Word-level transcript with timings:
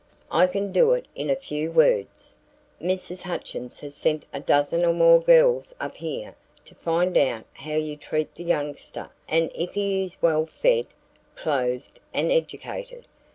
"I 0.31 0.47
can 0.47 0.71
do 0.71 0.93
it 0.93 1.05
in 1.13 1.29
a 1.29 1.35
few 1.35 1.69
words. 1.71 2.33
Mrs. 2.81 3.21
Hutchins 3.21 3.81
has 3.81 3.93
sent 3.93 4.25
a 4.33 4.39
dozen 4.39 4.83
or 4.83 4.93
more 4.93 5.21
girls 5.21 5.75
up 5.79 5.97
here 5.97 6.33
to 6.65 6.73
find 6.73 7.15
out 7.15 7.45
how 7.53 7.75
you 7.75 7.95
treat 7.97 8.33
the 8.33 8.43
youngster 8.43 9.11
and 9.27 9.51
if 9.53 9.73
he 9.75 10.03
is 10.03 10.19
well 10.19 10.47
fed, 10.47 10.87
clothed 11.35 11.99
and 12.15 12.31
educated. 12.31 13.05